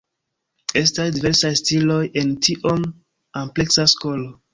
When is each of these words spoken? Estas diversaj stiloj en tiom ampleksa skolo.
Estas 0.79 1.11
diversaj 1.17 1.51
stiloj 1.59 1.97
en 2.21 2.31
tiom 2.47 2.87
ampleksa 3.43 3.87
skolo. 3.93 4.33